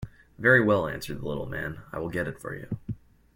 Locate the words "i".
1.91-1.99